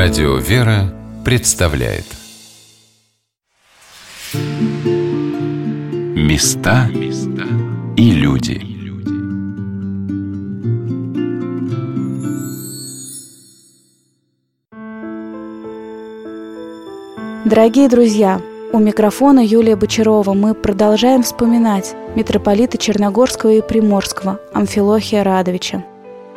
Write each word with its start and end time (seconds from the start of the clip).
Радио 0.00 0.36
«Вера» 0.36 0.94
представляет. 1.24 2.04
Места 6.14 6.88
и 7.96 8.12
люди. 8.12 8.62
Дорогие 17.44 17.88
друзья, 17.88 18.40
у 18.72 18.78
микрофона 18.78 19.40
Юлия 19.40 19.74
Бочарова. 19.74 20.32
Мы 20.32 20.54
продолжаем 20.54 21.24
вспоминать 21.24 21.96
митрополита 22.14 22.78
Черногорского 22.78 23.50
и 23.50 23.62
Приморского 23.62 24.38
Амфилохия 24.54 25.24
Радовича– 25.24 25.84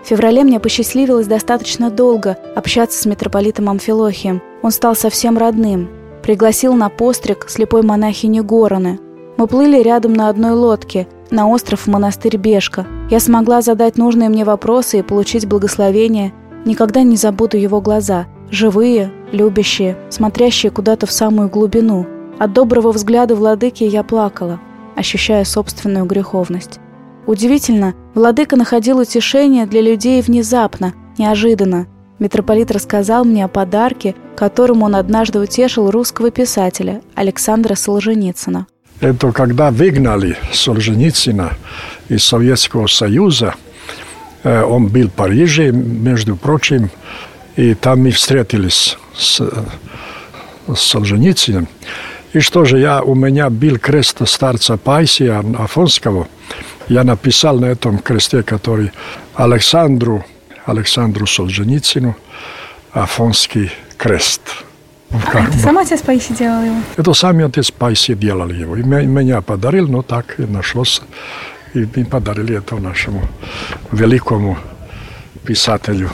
в 0.04 0.07
феврале 0.07 0.43
мне 0.43 0.59
посчастливилось 0.59 1.27
достаточно 1.27 1.89
долго 1.89 2.37
общаться 2.55 3.01
с 3.01 3.05
митрополитом 3.05 3.69
Амфилохием. 3.69 4.42
Он 4.61 4.71
стал 4.71 4.96
совсем 4.96 5.37
родным. 5.37 5.89
Пригласил 6.23 6.73
на 6.73 6.89
постриг 6.89 7.46
слепой 7.50 7.83
монахини 7.83 8.42
Гороны. 8.42 9.00
Мы 9.37 9.47
плыли 9.47 9.82
рядом 9.82 10.14
на 10.14 10.29
одной 10.29 10.51
лодке, 10.51 11.07
на 11.29 11.47
остров 11.47 11.82
в 11.82 11.87
монастырь 11.87 12.37
Бешка. 12.37 12.86
Я 13.09 13.19
смогла 13.19 13.61
задать 13.61 13.97
нужные 13.97 14.29
мне 14.29 14.43
вопросы 14.43 15.00
и 15.00 15.04
получить 15.04 15.47
благословение. 15.47 16.33
Никогда 16.65 17.04
не 17.04 17.15
забуду 17.15 17.57
его 17.57 17.79
глаза. 17.81 18.28
Живые, 18.51 19.11
любящие, 19.31 19.97
смотрящие 20.09 20.71
куда-то 20.71 21.06
в 21.06 21.11
самую 21.11 21.47
глубину. 21.47 22.06
От 22.37 22.54
доброго 22.54 22.92
взгляда 22.92 23.36
владыки 23.36 23.83
я 23.83 24.04
плакала, 24.04 24.59
ощущая 24.95 25.45
собственную 25.45 26.06
греховность. 26.06 26.81
Удивительно, 27.28 27.93
владыка 28.16 28.56
находил 28.56 29.00
утешение 29.00 29.66
для 29.66 29.82
людей 29.82 30.21
внезапно, 30.21 30.93
неожиданно. 31.18 31.88
Митрополит 32.20 32.72
рассказал 32.72 33.25
мне 33.25 33.45
о 33.45 33.48
подарке, 33.48 34.16
которым 34.36 34.84
он 34.84 34.95
однажды 34.95 35.40
утешил 35.40 35.90
русского 35.92 36.32
писателя 36.32 37.02
Александра 37.16 37.76
Солженицына. 37.76 38.68
Это 39.00 39.32
когда 39.32 39.72
выгнали 39.72 40.38
Солженицына 40.52 41.54
из 42.10 42.23
Советского 42.23 42.88
Союза, 42.88 43.56
э, 44.44 44.64
он 44.64 44.88
был 44.88 45.08
в 45.08 45.14
Париже, 45.14 45.72
между 45.72 46.36
прочим, 46.36 46.92
и 47.56 47.73
там 47.73 48.02
мы 48.02 48.12
встретились 48.12 48.98
с, 49.16 49.42
с 50.67 50.80
Солженицыным. 50.80 51.67
И 52.34 52.40
что 52.40 52.66
же, 52.66 52.80
я, 52.80 53.02
у 53.02 53.16
меня 53.16 53.50
был 53.50 53.78
крест 53.78 54.28
старца 54.28 54.78
Пайсия 54.78 55.44
Афонского– 55.58 56.28
я 56.92 57.06
написал 57.06 57.58
на 57.58 57.67
этом 57.67 58.00
кресте, 58.00 58.44
который 58.44 58.92
Александру, 59.36 60.25
Александру 60.66 61.25
Солженицыну, 61.25 62.17
Афонский 62.92 63.72
крест. 63.98 64.42
А 65.09 65.39
это 65.39 65.58
сам 65.58 65.78
отец 65.78 66.02
Пайси 66.02 66.33
делал 66.33 66.64
его? 66.66 66.75
Это 66.98 67.14
сам 67.14 67.45
отец 67.45 67.72
Пайси 67.72 68.14
делал 68.14 68.50
его. 68.50 68.75
И 68.75 68.83
меня 68.83 69.42
подарил, 69.42 69.88
но 69.88 70.02
так 70.02 70.38
и 70.38 70.44
нашлось. 70.44 71.02
И 71.73 71.88
мы 71.95 72.03
подарили 72.03 72.58
это 72.58 72.75
нашему 72.75 73.22
великому 73.94 74.58
писателю. 75.45 76.09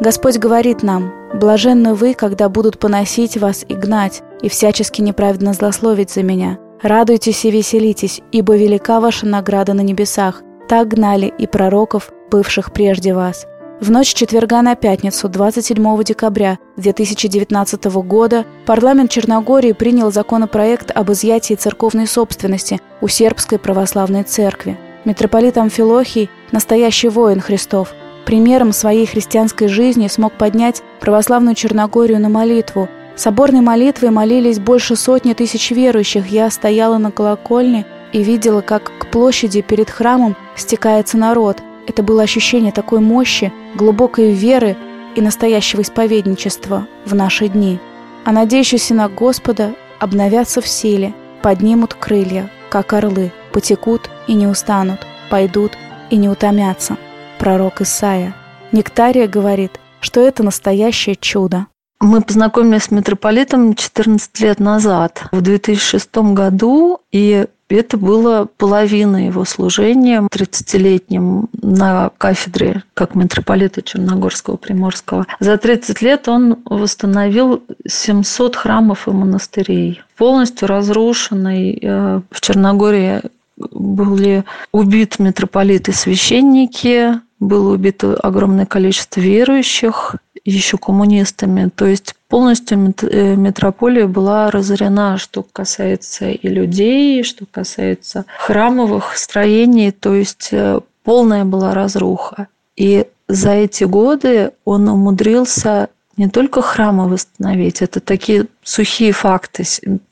Господь 0.00 0.38
говорит 0.38 0.82
нам, 0.82 1.12
«Блаженны 1.34 1.94
вы, 1.94 2.14
когда 2.14 2.48
будут 2.48 2.78
поносить 2.78 3.36
вас 3.36 3.64
и 3.68 3.74
гнать, 3.74 4.22
и 4.40 4.48
всячески 4.48 5.02
неправедно 5.02 5.52
злословить 5.52 6.10
за 6.10 6.22
меня. 6.22 6.58
Радуйтесь 6.84 7.46
и 7.46 7.50
веселитесь, 7.50 8.20
ибо 8.30 8.56
велика 8.56 9.00
ваша 9.00 9.24
награда 9.24 9.72
на 9.72 9.80
небесах. 9.80 10.42
Так 10.68 10.88
гнали 10.88 11.32
и 11.38 11.46
пророков, 11.46 12.10
бывших 12.30 12.74
прежде 12.74 13.14
вас. 13.14 13.46
В 13.80 13.90
ночь 13.90 14.12
четверга 14.12 14.60
на 14.60 14.74
пятницу, 14.74 15.30
27 15.30 16.04
декабря 16.04 16.58
2019 16.76 17.86
года, 17.86 18.44
парламент 18.66 19.10
Черногории 19.10 19.72
принял 19.72 20.12
законопроект 20.12 20.90
об 20.94 21.10
изъятии 21.10 21.54
церковной 21.54 22.06
собственности 22.06 22.82
у 23.00 23.08
Сербской 23.08 23.58
православной 23.58 24.24
церкви. 24.24 24.78
Митрополит 25.06 25.56
Амфилохий– 25.56 26.28
настоящий 26.52 27.08
воин 27.08 27.40
Христов. 27.40 27.94
Примером 28.26 28.72
своей 28.72 29.06
христианской 29.06 29.68
жизни 29.68 30.08
смог 30.08 30.34
поднять 30.34 30.82
православную 31.00 31.54
Черногорию 31.54 32.20
на 32.20 32.28
молитву– 32.28 32.90
Соборной 33.16 33.60
молитвой 33.60 34.10
молились 34.10 34.58
больше 34.58 34.96
сотни 34.96 35.34
тысяч 35.34 35.70
верующих. 35.70 36.26
Я 36.26 36.50
стояла 36.50 36.98
на 36.98 37.12
колокольне 37.12 37.86
и 38.12 38.22
видела, 38.22 38.60
как 38.60 38.90
к 38.98 39.06
площади 39.06 39.62
перед 39.62 39.88
храмом 39.88 40.36
стекается 40.56 41.16
народ. 41.16 41.58
Это 41.86 42.02
было 42.02 42.22
ощущение 42.22 42.72
такой 42.72 43.00
мощи, 43.00 43.52
глубокой 43.74 44.32
веры 44.32 44.76
и 45.14 45.20
настоящего 45.20 45.82
исповедничества 45.82 46.88
в 47.04 47.14
наши 47.14 47.48
дни. 47.48 47.78
А 48.24 48.32
надеющиеся 48.32 48.94
на 48.94 49.08
Господа 49.08 49.74
обновятся 50.00 50.60
в 50.60 50.66
силе, 50.66 51.14
поднимут 51.42 51.94
крылья, 51.94 52.50
как 52.68 52.92
орлы, 52.94 53.32
потекут 53.52 54.10
и 54.26 54.34
не 54.34 54.46
устанут, 54.46 55.06
пойдут 55.30 55.72
и 56.10 56.16
не 56.16 56.28
утомятся. 56.28 56.96
Пророк 57.38 57.80
Исаия. 57.80 58.34
Нектария 58.72 59.28
говорит, 59.28 59.78
что 60.00 60.20
это 60.20 60.42
настоящее 60.42 61.16
чудо. 61.16 61.66
Мы 62.04 62.20
познакомились 62.20 62.82
с 62.82 62.90
митрополитом 62.90 63.74
14 63.74 64.38
лет 64.40 64.60
назад, 64.60 65.24
в 65.32 65.40
2006 65.40 66.14
году, 66.34 67.00
и 67.10 67.46
это 67.70 67.96
было 67.96 68.46
половина 68.58 69.24
его 69.24 69.46
служения 69.46 70.20
30-летним 70.20 71.48
на 71.62 72.10
кафедре 72.18 72.82
как 72.92 73.14
митрополита 73.14 73.80
Черногорского 73.80 74.58
Приморского. 74.58 75.26
За 75.40 75.56
30 75.56 76.02
лет 76.02 76.28
он 76.28 76.58
восстановил 76.66 77.62
700 77.88 78.54
храмов 78.54 79.08
и 79.08 79.10
монастырей. 79.10 80.02
Полностью 80.18 80.68
разрушенный 80.68 81.78
э, 81.80 82.20
в 82.30 82.40
Черногории 82.42 83.22
были 83.56 84.44
убиты 84.72 85.22
митрополиты 85.22 85.92
священники, 85.92 87.18
было 87.40 87.72
убито 87.72 88.14
огромное 88.16 88.66
количество 88.66 89.20
верующих, 89.20 90.16
еще 90.44 90.76
коммунистами. 90.76 91.70
То 91.74 91.86
есть 91.86 92.14
полностью 92.28 92.94
э, 93.02 93.34
метрополия 93.36 94.06
была 94.06 94.50
разорена, 94.50 95.18
что 95.18 95.42
касается 95.42 96.30
и 96.30 96.48
людей, 96.48 97.22
что 97.22 97.46
касается 97.50 98.26
храмовых 98.38 99.16
строений. 99.16 99.90
То 99.90 100.14
есть 100.14 100.48
э, 100.52 100.80
полная 101.02 101.44
была 101.44 101.74
разруха. 101.74 102.48
И 102.76 103.06
за 103.28 103.52
эти 103.52 103.84
годы 103.84 104.52
он 104.64 104.88
умудрился 104.88 105.88
не 106.16 106.28
только 106.28 106.62
храмы 106.62 107.08
восстановить, 107.08 107.82
это 107.82 108.00
такие 108.00 108.46
сухие 108.64 109.12
факты, 109.12 109.64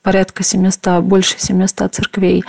порядка 0.02 0.42
700, 0.42 1.02
больше 1.02 1.34
700 1.38 1.94
церквей, 1.94 2.44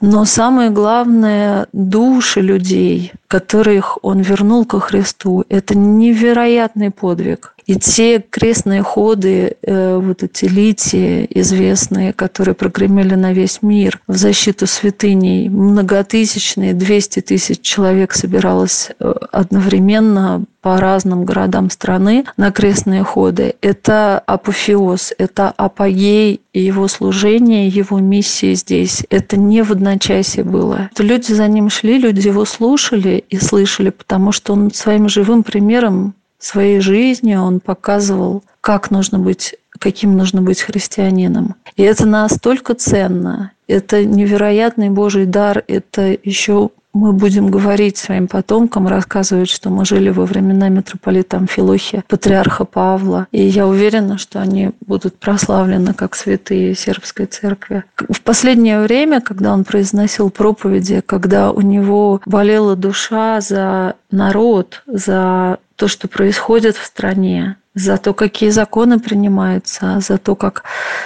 но 0.00 0.24
самое 0.24 0.70
главное– 0.70 1.66
души 1.72 2.40
людей, 2.40 3.12
которых 3.28 3.98
он 4.02 4.20
вернул 4.20 4.64
ко 4.64 4.80
Христу. 4.80 5.44
Это 5.48 5.76
невероятный 5.76 6.90
подвиг. 6.90 7.54
И 7.66 7.76
те 7.76 8.20
крестные 8.20 8.82
ходы, 8.82 9.56
э, 9.62 9.96
вот 9.96 10.22
эти 10.22 10.46
литии 10.46 11.26
известные, 11.30 12.12
которые 12.12 12.54
прогремели 12.54 13.14
на 13.14 13.32
весь 13.32 13.62
мир 13.62 14.00
в 14.08 14.16
защиту 14.16 14.66
святыней, 14.66 15.48
многотысячные, 15.48 16.74
200 16.74 17.20
тысяч 17.20 17.60
человек 17.60 18.12
собиралось 18.12 18.90
э, 18.98 19.14
одновременно 19.30 20.44
по 20.60 20.78
разным 20.78 21.24
городам 21.24 21.70
страны 21.70 22.24
на 22.36 22.52
крестные 22.52 23.04
ходы. 23.04 23.54
Это 23.60 24.18
апофеоз, 24.18 25.12
это 25.22 25.50
апогей 25.50 26.40
его 26.52 26.88
служения, 26.88 27.68
его 27.68 27.98
миссии 27.98 28.54
здесь. 28.54 29.04
Это 29.10 29.36
не 29.36 29.62
в 29.62 29.72
одночасье 29.72 30.44
было. 30.44 30.90
Люди 30.98 31.32
за 31.32 31.46
ним 31.48 31.70
шли, 31.70 31.98
люди 31.98 32.26
его 32.26 32.44
слушали 32.44 33.24
и 33.28 33.38
слышали, 33.38 33.90
потому 33.90 34.32
что 34.32 34.52
он 34.52 34.72
своим 34.72 35.08
живым 35.08 35.42
примером 35.42 36.14
своей 36.42 36.80
жизни 36.80 37.34
он 37.34 37.60
показывал, 37.60 38.42
как 38.60 38.90
нужно 38.90 39.18
быть, 39.18 39.54
каким 39.78 40.16
нужно 40.16 40.42
быть 40.42 40.60
христианином. 40.60 41.54
И 41.76 41.82
это 41.82 42.06
настолько 42.06 42.74
ценно. 42.74 43.52
Это 43.68 44.04
невероятный 44.04 44.90
Божий 44.90 45.24
дар. 45.24 45.64
Это 45.66 46.16
еще 46.22 46.70
мы 46.92 47.12
будем 47.12 47.50
говорить 47.50 47.96
своим 47.96 48.28
потомкам, 48.28 48.86
рассказывать, 48.86 49.48
что 49.48 49.70
мы 49.70 49.84
жили 49.84 50.10
во 50.10 50.24
времена 50.24 50.68
митрополита 50.68 51.38
Амфилохия, 51.38 52.04
патриарха 52.06 52.64
Павла. 52.64 53.26
И 53.32 53.42
я 53.42 53.66
уверена, 53.66 54.18
что 54.18 54.40
они 54.40 54.72
будут 54.80 55.18
прославлены 55.18 55.94
как 55.94 56.14
святые 56.14 56.74
сербской 56.74 57.26
церкви. 57.26 57.84
В 57.96 58.20
последнее 58.20 58.80
время, 58.80 59.20
когда 59.20 59.52
он 59.52 59.64
произносил 59.64 60.30
проповеди, 60.30 61.02
когда 61.04 61.50
у 61.50 61.60
него 61.60 62.20
болела 62.26 62.76
душа 62.76 63.40
за 63.40 63.94
народ, 64.10 64.82
за 64.86 65.58
то, 65.76 65.88
что 65.88 66.08
происходит 66.08 66.76
в 66.76 66.84
стране, 66.84 67.56
за 67.74 67.96
то, 67.96 68.12
какие 68.12 68.50
законы 68.50 68.98
принимаются, 68.98 70.00
за 70.00 70.18
то, 70.18 70.34
как 70.34 70.64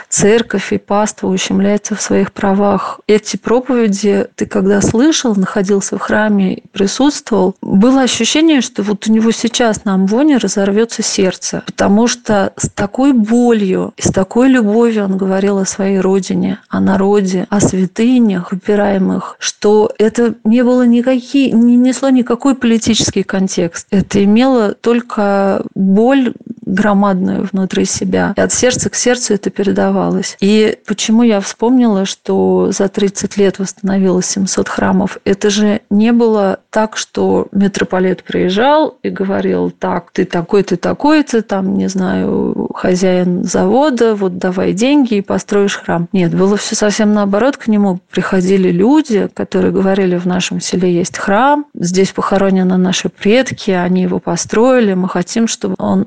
церковь 0.08 0.72
и 0.72 0.78
паства 0.78 1.28
ущемляются 1.28 1.94
в 1.94 2.02
своих 2.02 2.32
правах. 2.32 3.00
Эти 3.06 3.36
проповеди 3.36 4.26
ты 4.34 4.46
когда 4.46 4.80
слышал, 4.80 5.34
находился 5.34 5.96
в 5.96 6.00
храме, 6.00 6.62
присутствовал, 6.72 7.54
было 7.60 8.02
ощущение, 8.02 8.60
что 8.60 8.82
вот 8.82 9.06
у 9.06 9.12
него 9.12 9.30
сейчас 9.30 9.84
на 9.84 9.94
Амвоне 9.94 10.38
разорвется 10.38 11.02
сердце, 11.02 11.62
потому 11.66 12.08
что 12.08 12.52
с 12.56 12.68
такой 12.68 13.12
болью 13.12 13.92
и 13.96 14.02
с 14.02 14.10
такой 14.10 14.48
любовью 14.48 15.04
он 15.04 15.16
говорил 15.16 15.58
о 15.58 15.66
своей 15.66 16.00
родине, 16.00 16.58
о 16.68 16.80
народе, 16.80 17.46
о 17.50 17.60
святынях, 17.60 18.52
упираемых, 18.52 19.36
что 19.38 19.92
это 19.98 20.34
не 20.44 20.62
было 20.62 20.86
никакие, 20.86 21.52
не 21.52 21.76
несло 21.76 22.10
никакой 22.10 22.54
политический 22.54 23.22
контекст. 23.22 23.86
Это 23.90 24.22
имело 24.22 24.74
только 24.74 25.64
боль 25.74 26.34
громадную 26.66 27.48
внутри 27.50 27.84
себя. 27.84 28.34
И 28.36 28.40
от 28.40 28.52
сердца 28.52 28.90
к 28.90 28.94
сердцу 28.94 29.34
это 29.34 29.50
передавалось. 29.50 30.36
И 30.40 30.78
почему 30.86 31.22
я 31.22 31.40
вспомнила, 31.40 32.04
что 32.04 32.70
за 32.72 32.88
30 32.88 33.36
лет 33.36 33.58
восстановилось 33.58 34.26
700 34.26 34.68
храмов? 34.68 35.18
Это 35.24 35.48
же 35.48 35.80
не 35.88 36.12
было 36.12 36.58
так, 36.70 36.96
что 36.96 37.46
митрополит 37.52 38.24
приезжал 38.24 38.98
и 39.02 39.08
говорил, 39.08 39.70
так, 39.70 40.10
ты 40.12 40.24
такой, 40.24 40.62
ты 40.64 40.76
такой-то, 40.76 41.42
там, 41.42 41.76
не 41.76 41.88
знаю, 41.88 42.70
хозяин 42.74 43.44
завода, 43.44 44.14
вот 44.14 44.38
давай 44.38 44.72
деньги 44.72 45.14
и 45.14 45.20
построишь 45.22 45.76
храм. 45.76 46.08
Нет, 46.12 46.34
было 46.34 46.56
все 46.56 46.74
совсем 46.74 47.12
наоборот. 47.12 47.56
К 47.56 47.68
нему 47.68 48.00
приходили 48.10 48.70
люди, 48.70 49.28
которые 49.32 49.72
говорили, 49.72 50.16
в 50.16 50.26
нашем 50.26 50.60
селе 50.60 50.92
есть 50.92 51.16
храм, 51.16 51.66
здесь 51.74 52.10
похоронены 52.10 52.76
наши 52.76 53.08
предки, 53.08 53.70
они 53.70 54.02
его 54.02 54.18
построили, 54.18 54.94
мы 54.94 55.08
хотим, 55.08 55.46
чтобы 55.46 55.76
он 55.78 56.06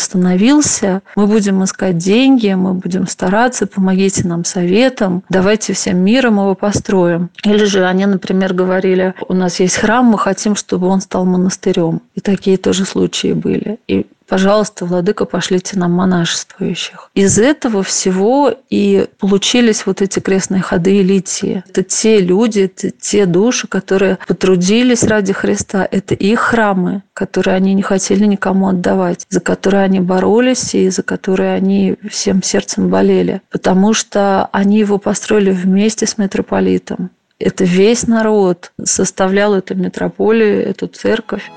восстановился, 0.00 1.02
мы 1.14 1.26
будем 1.26 1.62
искать 1.62 1.98
деньги, 1.98 2.48
мы 2.54 2.72
будем 2.72 3.06
стараться, 3.06 3.66
помогите 3.66 4.26
нам 4.26 4.44
советом, 4.44 5.22
давайте 5.28 5.74
всем 5.74 5.98
миром 5.98 6.36
его 6.36 6.54
построим. 6.54 7.28
Или 7.44 7.64
же 7.64 7.84
они, 7.84 8.06
например, 8.06 8.54
говорили, 8.54 9.14
у 9.28 9.34
нас 9.34 9.60
есть 9.60 9.76
храм, 9.76 10.06
мы 10.06 10.18
хотим, 10.18 10.56
чтобы 10.56 10.86
он 10.86 11.02
стал 11.02 11.26
монастырем. 11.26 12.00
И 12.14 12.20
такие 12.20 12.56
тоже 12.56 12.86
случаи 12.86 13.32
были. 13.32 13.78
И 13.86 14.06
пожалуйста, 14.30 14.86
владыка, 14.86 15.24
пошлите 15.24 15.76
нам 15.76 15.92
монашествующих. 15.92 17.10
Из 17.14 17.36
этого 17.38 17.82
всего 17.82 18.54
и 18.70 19.08
получились 19.18 19.84
вот 19.86 20.00
эти 20.00 20.20
крестные 20.20 20.62
ходы 20.62 20.98
и 20.98 21.02
литии. 21.02 21.64
Это 21.68 21.82
те 21.82 22.20
люди, 22.20 22.60
это 22.60 22.92
те 22.92 23.26
души, 23.26 23.66
которые 23.66 24.18
потрудились 24.28 25.02
ради 25.02 25.32
Христа. 25.32 25.86
Это 25.90 26.14
их 26.14 26.38
храмы, 26.38 27.02
которые 27.12 27.56
они 27.56 27.74
не 27.74 27.82
хотели 27.82 28.24
никому 28.24 28.68
отдавать, 28.68 29.26
за 29.28 29.40
которые 29.40 29.82
они 29.82 29.98
боролись 29.98 30.74
и 30.76 30.88
за 30.90 31.02
которые 31.02 31.52
они 31.54 31.96
всем 32.08 32.40
сердцем 32.42 32.88
болели. 32.88 33.42
Потому 33.50 33.92
что 33.94 34.48
они 34.52 34.78
его 34.78 34.98
построили 34.98 35.50
вместе 35.50 36.06
с 36.06 36.18
митрополитом. 36.18 37.10
Это 37.40 37.64
весь 37.64 38.06
народ 38.06 38.70
составлял 38.84 39.54
эту 39.54 39.74
метрополию, 39.74 40.64
эту 40.64 40.86
церковь. 40.86 41.50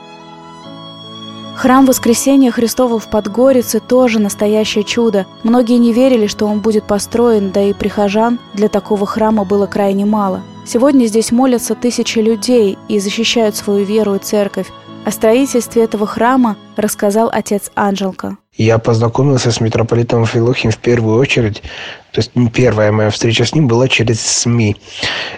Храм 1.55 1.85
Воскресения 1.85 2.51
Христова 2.51 3.00
в 3.00 3.09
Подгорице 3.09 3.79
тоже 3.79 4.19
настоящее 4.19 4.83
чудо. 4.83 5.25
Многие 5.44 5.77
не 5.77 5.94
верили, 5.94 6.27
что 6.27 6.45
он 6.45 6.59
будет 6.59 6.83
построен, 6.85 7.51
да 7.51 7.61
и 7.61 7.73
прихожан 7.73 8.39
для 8.53 8.67
такого 8.69 9.05
храма 9.05 9.45
было 9.45 9.65
крайне 9.67 10.05
мало. 10.05 10.41
Сегодня 10.65 11.05
здесь 11.05 11.31
молятся 11.31 11.75
тысячи 11.75 12.19
людей 12.19 12.77
и 12.88 13.00
защищают 13.00 13.55
свою 13.55 13.85
веру 13.85 14.15
и 14.15 14.19
церковь. 14.19 14.71
О 15.05 15.11
строительстве 15.11 15.83
этого 15.83 16.07
храма 16.07 16.55
рассказал 16.75 17.29
отец 17.31 17.71
Анжелка. 17.75 18.38
Я 18.55 18.77
познакомился 18.77 19.51
с 19.51 19.59
митрополитом 19.59 20.25
Филохим 20.25 20.69
в 20.69 20.77
первую 20.77 21.17
очередь. 21.19 21.63
То 22.11 22.19
есть 22.19 22.31
первая 22.53 22.91
моя 22.91 23.09
встреча 23.09 23.45
с 23.45 23.55
ним 23.55 23.67
была 23.67 23.88
через 23.88 24.21
СМИ. 24.21 24.75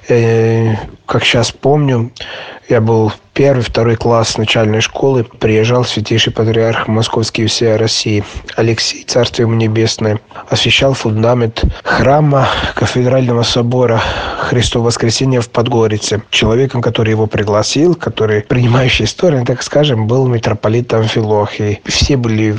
Э, 0.09 0.73
как 1.05 1.23
сейчас 1.23 1.53
помню, 1.53 2.11
я 2.67 2.81
был 2.81 3.13
первый, 3.33 3.61
второй 3.61 3.95
класс 3.95 4.37
начальной 4.37 4.81
школы. 4.81 5.23
Приезжал 5.23 5.85
святейший 5.85 6.33
патриарх 6.33 6.87
Московский 6.87 7.45
всей 7.45 7.75
России 7.75 8.23
Алексей, 8.55 9.03
Царствие 9.03 9.45
ему 9.45 9.55
небесное. 9.55 10.19
Освящал 10.49 10.93
фундамент 10.93 11.63
храма 11.83 12.47
кафедрального 12.75 13.43
собора 13.43 14.01
Христова 14.39 14.85
Воскресения 14.85 15.41
в 15.41 15.49
Подгорице. 15.49 16.23
Человеком, 16.29 16.81
который 16.81 17.11
его 17.11 17.27
пригласил, 17.27 17.93
который, 17.93 18.41
принимающий 18.41 19.05
стороны, 19.05 19.45
так 19.45 19.61
скажем, 19.61 20.07
был 20.07 20.27
митрополитом 20.27 21.03
Филохий. 21.03 21.81
Все 21.85 22.17
были 22.17 22.57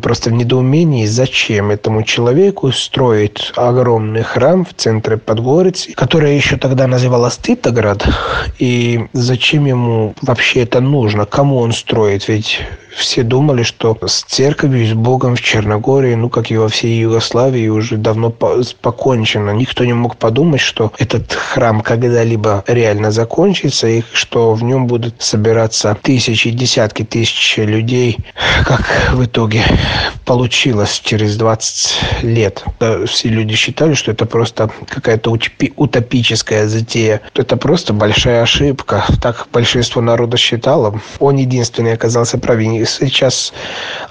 просто 0.00 0.30
в 0.30 0.32
недоумении, 0.32 1.06
зачем 1.06 1.70
этому 1.70 2.02
человеку 2.02 2.72
строить 2.72 3.52
огромный 3.56 4.22
храм 4.22 4.64
в 4.64 4.74
центре 4.74 5.16
Подгорицы, 5.16 5.92
который 5.92 6.36
еще 6.36 6.56
тогда 6.56 6.86
называлась 6.86 7.36
Титоград, 7.36 8.06
и 8.58 9.06
зачем 9.12 9.66
ему 9.66 10.14
вообще 10.22 10.62
это 10.62 10.80
нужно? 10.80 11.26
Кому 11.26 11.58
он 11.58 11.72
строит? 11.72 12.28
Ведь 12.28 12.60
все 12.96 13.22
думали, 13.22 13.62
что 13.62 13.96
с 14.06 14.22
церковью, 14.22 14.86
с 14.88 14.94
Богом 14.94 15.36
в 15.36 15.42
Черногории, 15.42 16.14
ну, 16.14 16.30
как 16.30 16.50
и 16.50 16.56
во 16.56 16.68
всей 16.68 16.98
Югославии, 16.98 17.68
уже 17.68 17.96
давно 17.98 18.30
покончено. 18.30 19.50
Никто 19.50 19.84
не 19.84 19.92
мог 19.92 20.16
подумать, 20.16 20.60
что 20.60 20.92
этот 20.98 21.32
храм 21.32 21.82
когда-либо 21.82 22.64
реально 22.66 23.10
закончится, 23.10 23.86
и 23.86 24.02
что 24.12 24.54
в 24.54 24.62
нем 24.62 24.86
будут 24.86 25.16
собираться 25.18 25.96
тысячи, 26.00 26.50
десятки 26.50 27.04
тысяч 27.04 27.58
людей, 27.58 28.18
как 28.64 29.12
в 29.12 29.24
итоге 29.24 29.62
получилось 30.24 31.00
через 31.04 31.36
20 31.36 32.22
лет. 32.22 32.64
Все 33.06 33.28
люди 33.28 33.54
считали, 33.54 33.94
что 33.94 34.10
это 34.10 34.26
просто 34.26 34.70
какая-то 34.88 35.36
утопическая 35.76 36.66
затея. 36.66 37.20
Это 37.34 37.56
просто 37.56 37.92
большая 37.92 38.42
ошибка. 38.42 39.04
Так 39.22 39.46
большинство 39.52 40.02
народа 40.02 40.36
считало. 40.36 41.00
Он 41.20 41.36
единственный 41.36 41.92
оказался 41.92 42.38
прав 42.38 42.56
сейчас, 42.56 43.52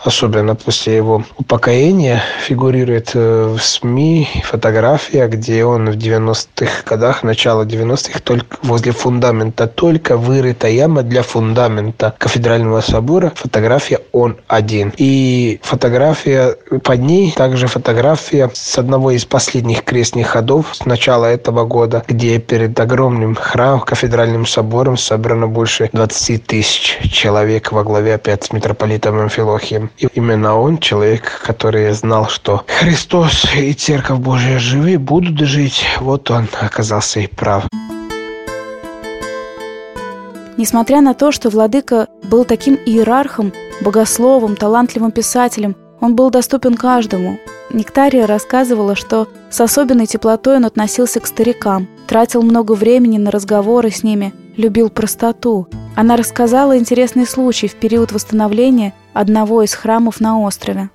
особенно 0.04 0.56
после 0.56 0.96
его 0.96 1.24
упокоения, 1.38 2.22
фигурирует 2.46 3.12
э, 3.16 3.56
в 3.58 3.60
СМИ 3.62 4.30
фотография, 4.44 5.28
где 5.28 5.66
он 5.66 5.90
в 5.90 5.96
90-х 5.96 6.84
годах, 6.86 7.24
начало 7.24 7.64
90-х, 7.64 8.20
только 8.20 8.58
возле 8.62 8.92
фундамента, 8.92 9.68
только 9.68 10.16
вырыта 10.18 10.68
яма 10.68 11.02
для 11.02 11.24
фундамента 11.24 12.14
кафедрального 12.18 12.82
собора. 12.82 13.34
Фотография 13.36 14.00
он 14.12 14.38
один. 14.48 14.94
И 14.98 15.60
фотография 15.66 16.56
под 16.84 17.00
ней, 17.00 17.32
также 17.32 17.68
фотография 17.68 18.50
с 18.54 18.78
одного 18.78 19.12
из 19.12 19.26
последних 19.26 19.84
крестных 19.84 20.28
ходов 20.28 20.68
с 20.74 20.86
начала 20.86 21.26
этого 21.26 21.66
года, 21.66 22.04
где 22.08 22.40
перед 22.40 22.80
огромным 22.80 23.36
храмом, 23.36 23.82
кафедральным 23.82 24.46
собором 24.46 24.98
собрано 24.98 25.48
больше 25.48 25.90
20 25.92 26.46
тысяч 26.46 27.00
человек 27.12 27.72
во 27.72 27.84
главе 27.84 28.16
опять 28.16 28.46
с 28.46 28.54
митрополитом 28.54 29.20
Амфилохием. 29.20 29.90
И 29.98 30.08
именно 30.14 30.58
он, 30.58 30.78
человек, 30.78 31.42
который 31.44 31.92
знал, 31.94 32.28
что 32.30 32.64
Христос 32.80 33.46
и 33.56 33.74
Церковь 33.74 34.20
Божия 34.20 34.60
живы, 34.60 34.98
будут 34.98 35.40
жить, 35.40 35.86
вот 36.00 36.30
он 36.32 36.48
оказался 36.62 37.20
и 37.20 37.28
прав. 37.28 37.66
Несмотря 40.58 41.02
на 41.02 41.14
то, 41.14 41.34
что 41.34 41.50
владыка 41.50 42.08
был 42.24 42.46
таким 42.46 42.76
иерархом, 42.76 43.52
богословом, 43.82 44.56
талантливым 44.56 45.12
писателем, 45.12 45.76
он 46.02 46.16
был 46.16 46.30
доступен 46.30 46.76
каждому. 46.76 47.40
Нектария 47.72 48.28
рассказывала, 48.28 48.96
что 48.96 49.28
с 49.50 49.60
особенной 49.60 50.06
теплотой 50.06 50.58
он 50.58 50.66
относился 50.66 51.20
к 51.20 51.28
старикам, 51.28 51.88
тратил 52.08 52.42
много 52.42 52.74
времени 52.74 53.18
на 53.18 53.32
разговоры 53.32 53.92
с 53.92 54.04
ними, 54.04 54.34
любил 54.56 54.90
простоту. 54.90 55.68
Она 55.96 56.16
рассказала 56.16 56.78
интересный 56.78 57.26
случай 57.26 57.68
в 57.68 57.76
период 57.76 58.12
восстановления 58.12 58.94
одного 59.14 59.64
из 59.64 59.74
храмов 59.74 60.20
на 60.20 60.40
острове. 60.40 60.90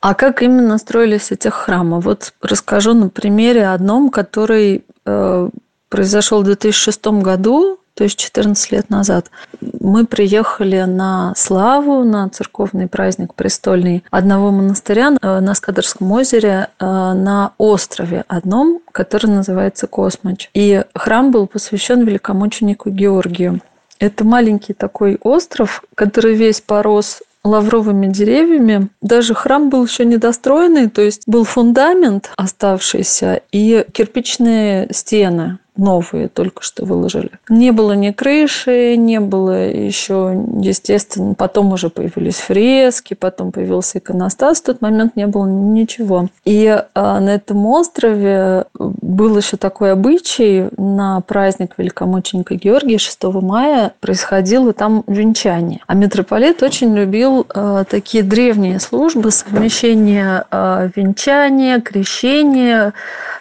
А 0.00 0.14
как 0.14 0.42
именно 0.42 0.78
строились 0.78 1.30
эти 1.30 1.48
храмы? 1.48 2.00
Вот 2.00 2.32
расскажу 2.40 2.94
на 2.94 3.10
примере 3.10 3.66
одном, 3.66 4.08
который 4.10 4.84
э, 5.04 5.48
произошел 5.90 6.40
в 6.40 6.44
2006 6.44 7.06
году 7.06 7.79
то 7.94 8.04
есть 8.04 8.18
14 8.18 8.72
лет 8.72 8.90
назад. 8.90 9.30
Мы 9.60 10.06
приехали 10.06 10.80
на 10.82 11.34
славу, 11.36 12.04
на 12.04 12.28
церковный 12.28 12.88
праздник 12.88 13.34
престольный 13.34 14.04
одного 14.10 14.50
монастыря 14.50 15.16
э, 15.20 15.40
на 15.40 15.54
Скадырском 15.54 16.10
озере 16.12 16.68
э, 16.78 16.84
на 16.84 17.52
острове 17.58 18.24
одном, 18.28 18.80
который 18.92 19.26
называется 19.30 19.86
Космоч. 19.86 20.48
И 20.54 20.84
храм 20.94 21.30
был 21.30 21.46
посвящен 21.46 22.04
великомученику 22.04 22.90
Георгию. 22.90 23.60
Это 23.98 24.24
маленький 24.24 24.72
такой 24.72 25.18
остров, 25.22 25.84
который 25.94 26.34
весь 26.34 26.60
порос 26.60 27.22
лавровыми 27.44 28.06
деревьями. 28.06 28.88
Даже 29.00 29.34
храм 29.34 29.68
был 29.70 29.84
еще 29.84 30.04
недостроенный, 30.04 30.88
то 30.88 31.02
есть 31.02 31.22
был 31.26 31.44
фундамент 31.44 32.30
оставшийся 32.36 33.42
и 33.52 33.84
кирпичные 33.92 34.88
стены 34.92 35.58
новые 35.80 36.28
только 36.28 36.62
что 36.62 36.84
выложили. 36.84 37.30
Не 37.48 37.72
было 37.72 37.92
ни 37.92 38.10
крыши, 38.10 38.96
не 38.96 39.18
было 39.18 39.68
еще, 39.68 40.44
естественно, 40.60 41.34
потом 41.34 41.72
уже 41.72 41.88
появились 41.90 42.36
фрески, 42.36 43.14
потом 43.14 43.50
появился 43.50 43.98
иконостас, 43.98 44.60
в 44.60 44.64
тот 44.64 44.80
момент 44.80 45.16
не 45.16 45.26
было 45.26 45.46
ничего. 45.46 46.28
И 46.44 46.82
а, 46.94 47.20
на 47.20 47.30
этом 47.30 47.66
острове 47.66 48.64
был 48.78 49.36
еще 49.36 49.56
такой 49.56 49.92
обычай 49.92 50.68
на 50.76 51.20
праздник 51.22 51.74
великомученика 51.76 52.54
Георгия 52.54 52.98
6 52.98 53.24
мая 53.42 53.92
происходило 54.00 54.72
там 54.72 55.02
венчание. 55.06 55.80
А 55.86 55.94
митрополит 55.94 56.62
очень 56.62 56.94
любил 56.94 57.46
а, 57.48 57.84
такие 57.84 58.22
древние 58.22 58.80
службы 58.80 59.30
совмещения 59.30 60.44
а, 60.50 60.90
венчания, 60.94 61.80
крещения, 61.80 62.92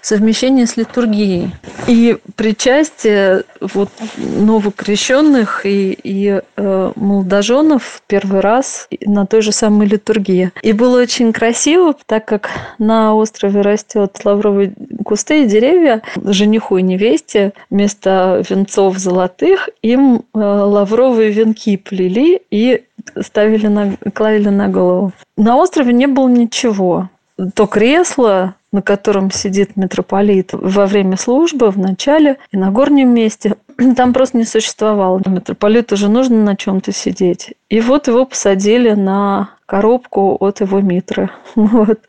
совмещение 0.02 0.66
с 0.66 0.78
литургией. 0.78 1.54
И 1.88 2.18
причастие 2.36 3.44
вот 3.60 3.90
новокрещенных 4.18 5.66
и, 5.66 5.98
и 6.04 6.42
э, 6.56 6.92
молодоженов 6.96 8.02
первый 8.08 8.42
раз 8.42 8.88
на 9.02 9.26
той 9.26 9.42
же 9.42 9.52
самой 9.52 9.88
литургии. 9.88 10.52
И 10.62 10.74
было 10.74 11.02
очень 11.02 11.34
красиво, 11.34 11.96
так 12.06 12.26
как 12.26 12.50
на 12.78 13.16
острове 13.16 13.62
растет 13.62 14.20
лавровые 14.24 14.74
кусты 15.04 15.44
и 15.44 15.48
деревья, 15.48 16.02
жениху 16.24 16.78
и 16.78 16.82
невесте 16.82 17.54
вместо 17.70 18.44
венцов 18.50 18.98
золотых 18.98 19.70
им 19.82 20.24
э, 20.34 20.40
лавровые 20.40 21.32
венки 21.32 21.78
плели 21.78 22.42
и 22.52 22.84
ставили 23.22 23.68
на, 23.68 23.96
клали 24.14 24.50
на 24.50 24.68
голову. 24.68 25.12
На 25.38 25.58
острове 25.58 25.94
не 25.94 26.08
было 26.08 26.28
ничего. 26.28 27.10
То 27.56 27.68
кресло, 27.68 28.56
на 28.72 28.82
котором 28.82 29.32
сидит 29.32 29.76
митрополит 29.76 30.50
во 30.54 30.86
время 30.86 31.18
службы, 31.18 31.72
в 31.72 31.78
начале 31.78 32.38
и 32.52 32.58
на 32.58 32.72
горнем 32.72 33.14
месте, 33.14 33.56
там 33.96 34.14
просто 34.14 34.38
не 34.38 34.46
существовало. 34.46 35.22
Митрополиту 35.26 35.96
же 35.98 36.10
нужно 36.10 36.38
на 36.44 36.56
чем-то 36.56 36.92
сидеть. 36.92 37.54
И 37.70 37.80
вот 37.82 38.08
его 38.08 38.26
посадили 38.26 38.92
на 38.92 39.52
коробку 39.70 40.36
от 40.40 40.62
его 40.62 40.82
митры. 40.82 41.30
Вот. 41.56 42.00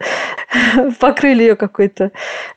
Покрыли 0.99 1.43
ее 1.43 1.57
какой-то 1.57 2.11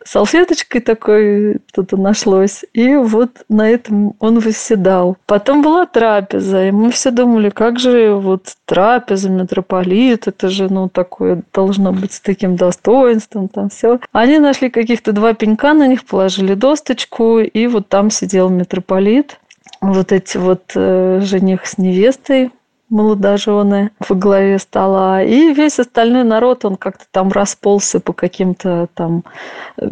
салфеточкой 0.05 0.81
такой, 0.81 1.57
что-то 1.67 1.98
нашлось. 1.98 2.63
И 2.74 2.95
вот 2.95 3.29
на 3.50 3.69
этом 3.69 4.15
он 4.19 4.39
восседал. 4.39 5.17
Потом 5.25 5.62
была 5.62 5.86
трапеза, 5.86 6.67
и 6.67 6.72
мы 6.72 6.91
все 6.91 7.12
думали, 7.12 7.50
как 7.50 7.79
же 7.79 8.13
вот 8.15 8.55
трапеза, 8.65 9.29
митрополит, 9.29 10.27
это 10.27 10.50
же, 10.50 10.72
ну, 10.72 10.89
такое 10.89 11.43
должно 11.53 11.91
быть 11.91 12.13
с 12.13 12.22
таким 12.22 12.55
достоинством, 12.55 13.48
там 13.48 13.69
все. 13.69 14.00
Они 14.12 14.39
нашли 14.39 14.69
каких-то 14.69 15.12
два 15.12 15.33
пенька, 15.33 15.74
на 15.74 15.88
них 15.88 16.05
положили 16.05 16.53
досточку, 16.53 17.39
и 17.39 17.67
вот 17.67 17.89
там 17.89 18.10
сидел 18.10 18.50
митрополит. 18.50 19.39
Вот 19.81 20.12
эти 20.12 20.38
вот 20.38 20.72
э, 20.75 21.19
жених 21.22 21.65
с 21.65 21.77
невестой 21.77 22.51
молодожены 22.93 23.91
во 24.07 24.15
главе 24.15 24.59
стола. 24.59 25.23
И 25.23 25.53
весь 25.53 25.79
остальной 25.79 26.23
народ, 26.23 26.63
он 26.63 26.77
как-то 26.77 27.05
там 27.12 27.31
расползся 27.31 28.00
по 28.00 28.13
каким-то 28.13 28.88
там... 28.93 29.23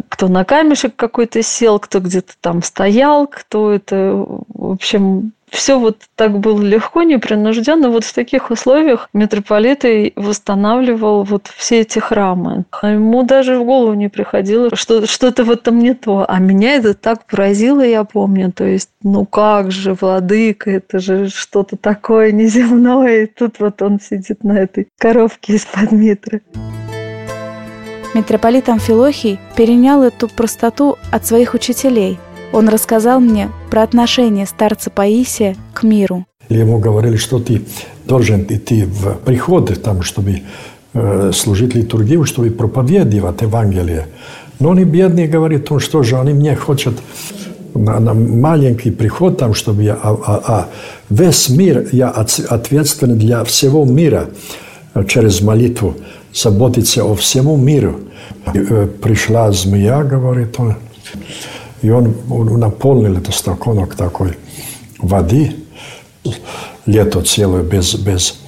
Кто 0.08 0.28
на 0.28 0.44
камешек 0.44 0.96
какой-то 0.96 1.42
сел, 1.42 1.78
кто 1.78 2.00
где-то 2.00 2.32
там 2.40 2.62
стоял, 2.62 3.26
кто 3.26 3.72
это... 3.72 4.24
В 4.48 4.72
общем, 4.72 5.32
все 5.52 5.78
вот 5.78 5.98
так 6.16 6.38
было 6.38 6.60
легко, 6.62 7.02
непринужденно. 7.02 7.90
Вот 7.90 8.04
в 8.04 8.14
таких 8.14 8.50
условиях 8.50 9.08
митрополит 9.12 9.84
восстанавливал 10.16 11.24
вот 11.24 11.48
все 11.54 11.80
эти 11.80 11.98
храмы. 11.98 12.64
А 12.70 12.92
ему 12.92 13.22
даже 13.22 13.58
в 13.58 13.64
голову 13.64 13.92
не 13.92 14.08
приходило, 14.08 14.74
что 14.74 15.06
что-то 15.06 15.44
в 15.44 15.50
этом 15.50 15.78
не 15.78 15.94
то. 15.94 16.24
А 16.26 16.38
меня 16.38 16.76
это 16.76 16.94
так 16.94 17.26
поразило, 17.26 17.82
я 17.82 18.04
помню. 18.04 18.50
То 18.50 18.64
есть, 18.64 18.88
ну 19.02 19.26
как 19.26 19.70
же, 19.70 19.94
владыка, 19.94 20.70
это 20.70 21.00
же 21.00 21.28
что-то 21.28 21.76
такое 21.76 22.32
неземное. 22.32 23.24
И 23.24 23.26
тут 23.26 23.56
вот 23.58 23.82
он 23.82 24.00
сидит 24.00 24.42
на 24.44 24.58
этой 24.58 24.88
коровке 24.98 25.54
из-под 25.54 25.92
Митры. 25.92 26.42
Митрополит 28.14 28.68
Амфилохий 28.68 29.38
перенял 29.54 30.02
эту 30.02 30.28
простоту 30.28 30.96
от 31.10 31.26
своих 31.26 31.52
учителей– 31.54 32.18
он 32.52 32.68
рассказал 32.68 33.20
мне 33.20 33.50
про 33.70 33.82
отношение 33.82 34.46
старца 34.46 34.90
Паисия 34.90 35.56
к 35.72 35.82
миру. 35.82 36.26
Ему 36.48 36.78
говорили, 36.78 37.16
что 37.16 37.38
ты 37.38 37.62
должен 38.06 38.42
идти 38.48 38.84
в 38.84 39.14
приходы, 39.24 39.74
там, 39.74 40.02
чтобы 40.02 40.42
э, 40.92 41.30
служить 41.32 41.74
литургию, 41.74 42.24
чтобы 42.24 42.50
проповедовать 42.50 43.42
Евангелие. 43.42 44.08
Но 44.60 44.72
они 44.72 44.84
бедные 44.84 45.28
говорят, 45.28 45.70
ну 45.70 45.78
что 45.78 46.02
же, 46.02 46.18
они 46.18 46.34
мне 46.34 46.54
хотят 46.54 46.94
на, 47.74 47.98
на 48.00 48.12
маленький 48.14 48.90
приход, 48.90 49.38
там, 49.38 49.54
чтобы 49.54 49.82
я, 49.82 49.94
а, 49.94 50.18
а, 50.26 50.42
а 50.46 50.68
весь 51.08 51.48
мир, 51.48 51.88
я 51.92 52.10
ответственен 52.10 53.18
для 53.18 53.44
всего 53.44 53.84
мира 53.84 54.28
э, 54.94 55.04
через 55.06 55.40
молитву, 55.40 55.96
заботиться 56.34 57.04
о 57.04 57.14
всему 57.14 57.56
миру. 57.56 58.00
И, 58.52 58.58
э, 58.58 58.86
пришла 58.86 59.50
змея, 59.52 60.02
говорит 60.02 60.58
он, 60.58 60.74
и 61.82 61.90
он, 61.90 62.14
он 62.30 62.58
наполнил 62.58 63.16
этот 63.16 63.34
стаканок 63.34 63.94
такой 63.96 64.38
воды, 64.98 65.56
лето 66.86 67.22
целое 67.22 67.62
без, 67.62 67.94
без 67.94 68.38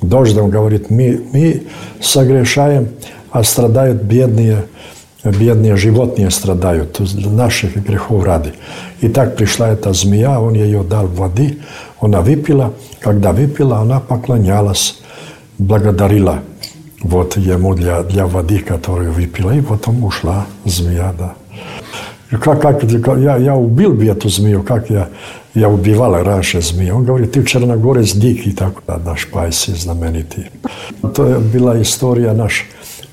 дождя. 0.00 0.42
Он 0.42 0.50
говорит, 0.50 0.90
мы, 0.90 1.24
мы 1.32 1.62
согрешаем, 2.00 2.90
а 3.30 3.42
страдают 3.42 4.02
бедные, 4.02 4.66
бедные 5.24 5.76
животные 5.76 6.30
страдают, 6.30 7.00
наших 7.14 7.76
грехов 7.76 8.24
ради. 8.24 8.52
И 9.00 9.08
так 9.08 9.36
пришла 9.36 9.70
эта 9.70 9.92
змея, 9.94 10.38
он 10.40 10.54
ее 10.54 10.82
дал 10.82 11.06
воды, 11.06 11.58
она 12.00 12.20
выпила. 12.20 12.74
Когда 13.00 13.32
выпила, 13.32 13.78
она 13.78 14.00
поклонялась, 14.00 15.00
благодарила 15.58 16.40
вот 17.02 17.36
ему 17.36 17.74
для, 17.74 18.02
для 18.02 18.26
воды, 18.26 18.58
которую 18.58 19.12
выпила, 19.12 19.50
и 19.50 19.60
потом 19.60 20.04
ушла 20.04 20.46
змея, 20.64 21.14
да. 21.18 21.34
Как, 22.31 22.61
как, 22.61 22.83
я, 22.83 23.37
я 23.37 23.55
убил 23.55 23.93
бы 23.93 24.05
эту 24.05 24.27
змею, 24.27 24.61
как 24.61 24.89
я, 24.89 25.07
я 25.53 25.69
убивал 25.69 26.21
раньше 26.23 26.61
змею. 26.61 26.97
Он 26.97 27.05
говорит, 27.05 27.31
ты 27.31 27.41
в 27.41 27.45
Черногорец 27.45 28.11
дикий, 28.13 28.51
так 28.51 28.73
наш 29.05 29.27
Пайси 29.27 29.71
знаменитый. 29.71 30.51
Это 31.01 31.39
была 31.39 31.81
история 31.81 32.33
наш 32.33 32.65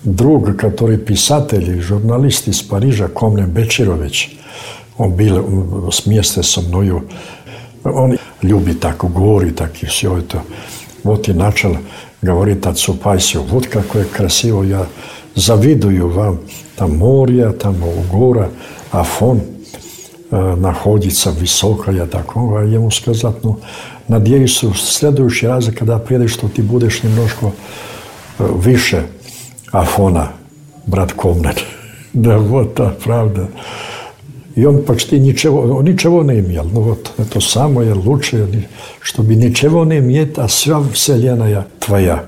друг, 0.02 0.56
который 0.56 0.98
писатель 0.98 1.80
журналист 1.80 2.48
из 2.48 2.60
Парижа, 2.62 3.08
Комлен 3.08 3.50
Бечерович. 3.50 4.36
Он 4.98 5.12
был 5.12 5.90
вместе 6.04 6.42
со 6.42 6.60
мною. 6.60 7.08
Он 7.84 8.18
любит 8.42 8.80
так 8.80 8.98
горы, 8.98 9.52
так 9.52 9.82
и 9.82 9.86
все 9.86 10.18
это. 10.18 10.42
Вот 11.04 11.28
и 11.28 11.32
начал 11.32 11.76
говорить 12.20 12.66
отцу 12.66 12.94
Пайсию, 12.94 13.42
вот 13.42 13.66
какое 13.66 14.04
красиво, 14.04 14.62
я 14.62 14.86
завидую 15.34 16.08
вам, 16.08 16.40
там 16.76 16.96
море, 16.96 17.50
там 17.52 17.76
гора 18.10 18.50
А 18.91 19.03
фон 19.03 19.41
э, 20.31 20.55
находится 20.55 21.31
высоко, 21.31 21.91
я 21.91 22.05
такого 22.05 22.59
ему 22.59 22.91
сказать, 22.91 23.35
ну, 23.43 23.59
надеюсь, 24.07 24.63
в 24.63 24.77
следующий 24.77 25.47
раз, 25.47 25.65
когда 25.65 25.99
приедешь, 25.99 26.31
что 26.31 26.47
ты 26.47 26.61
будешь 26.61 27.03
немножко 27.03 27.53
э, 28.37 28.45
выше 28.45 29.07
Афона, 29.71 30.31
брат 30.85 31.13
комнат. 31.13 31.57
да, 32.13 32.37
вот, 32.37 32.75
да, 32.75 32.95
правда. 33.03 33.49
И 34.55 34.65
он 34.65 34.83
почти 34.83 35.19
ничего, 35.19 35.61
он 35.61 35.85
ничего 35.85 36.23
не 36.23 36.39
имел. 36.39 36.65
Ну 36.65 36.81
вот, 36.81 37.13
это 37.17 37.39
самое 37.39 37.93
лучшее, 37.93 38.67
чтобы 38.99 39.35
ничего 39.35 39.85
не 39.85 39.99
иметь, 39.99 40.37
а 40.37 40.47
вся 40.47 40.81
вселенная 40.81 41.67
твоя. 41.79 42.25